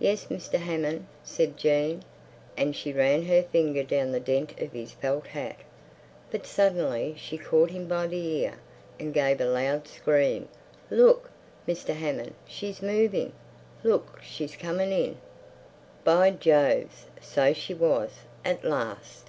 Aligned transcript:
"Yes, 0.00 0.28
Mr. 0.28 0.54
Hammond," 0.58 1.06
said 1.22 1.58
Jean, 1.58 2.02
and 2.56 2.74
she 2.74 2.90
ran 2.90 3.26
her 3.26 3.42
finger 3.42 3.82
down 3.82 4.12
the 4.12 4.18
dent 4.18 4.58
of 4.58 4.72
his 4.72 4.92
felt 4.92 5.26
hat. 5.26 5.56
But 6.30 6.46
suddenly 6.46 7.14
she 7.18 7.36
caught 7.36 7.68
him 7.70 7.86
by 7.86 8.06
the 8.06 8.16
ear 8.38 8.54
and 8.98 9.12
gave 9.12 9.42
a 9.42 9.44
loud 9.44 9.86
scream. 9.86 10.48
"Lo 10.90 11.10
ok, 11.10 11.28
Mr. 11.68 11.94
Hammond! 11.94 12.32
She's 12.46 12.80
moving! 12.80 13.34
Look, 13.84 14.20
she's 14.22 14.56
coming 14.56 14.90
in!" 14.90 15.18
By 16.02 16.30
Jove! 16.30 17.04
So 17.20 17.52
she 17.52 17.74
was. 17.74 18.20
At 18.46 18.64
last! 18.64 19.26